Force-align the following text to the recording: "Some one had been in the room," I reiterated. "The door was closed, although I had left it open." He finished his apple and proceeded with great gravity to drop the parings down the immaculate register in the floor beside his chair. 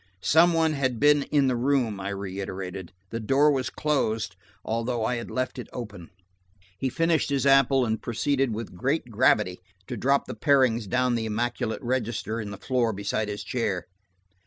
"Some 0.23 0.53
one 0.53 0.73
had 0.73 0.99
been 0.99 1.21
in 1.31 1.45
the 1.45 1.55
room," 1.55 1.99
I 1.99 2.09
reiterated. 2.09 2.91
"The 3.11 3.19
door 3.19 3.51
was 3.51 3.69
closed, 3.69 4.35
although 4.65 5.05
I 5.05 5.17
had 5.17 5.29
left 5.29 5.59
it 5.59 5.67
open." 5.71 6.09
He 6.79 6.89
finished 6.89 7.29
his 7.29 7.45
apple 7.45 7.85
and 7.85 8.01
proceeded 8.01 8.51
with 8.51 8.73
great 8.75 9.11
gravity 9.11 9.59
to 9.85 9.95
drop 9.95 10.25
the 10.25 10.33
parings 10.33 10.87
down 10.87 11.13
the 11.13 11.27
immaculate 11.27 11.83
register 11.83 12.41
in 12.41 12.49
the 12.49 12.57
floor 12.57 12.93
beside 12.93 13.27
his 13.29 13.43
chair. 13.43 13.85